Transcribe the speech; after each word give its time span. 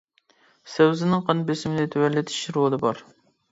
سەۋزىنىڭ 0.75 1.21
قان 1.27 1.45
بېسىمىنى 1.51 1.87
تۆۋەنلىتىش 1.97 2.43
رولى 2.59 2.83
بار. 2.89 3.07